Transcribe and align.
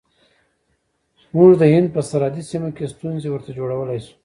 موږ 1.35 1.51
د 1.57 1.63
هند 1.73 1.87
په 1.95 2.01
سرحدي 2.09 2.43
سیمو 2.49 2.69
کې 2.75 2.91
ستونزې 2.93 3.27
ورته 3.31 3.51
جوړولای 3.59 3.99
شو. 4.05 4.13